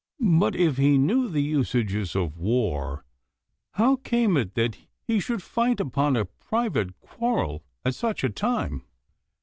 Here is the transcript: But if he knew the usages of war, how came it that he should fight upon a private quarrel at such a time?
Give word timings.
But 0.39 0.55
if 0.55 0.77
he 0.77 0.97
knew 0.97 1.29
the 1.29 1.43
usages 1.43 2.15
of 2.15 2.35
war, 2.35 3.05
how 3.73 3.97
came 3.97 4.35
it 4.35 4.55
that 4.55 4.75
he 5.03 5.19
should 5.19 5.43
fight 5.43 5.79
upon 5.79 6.15
a 6.15 6.25
private 6.25 6.99
quarrel 7.01 7.63
at 7.85 7.93
such 7.93 8.23
a 8.23 8.29
time? 8.31 8.83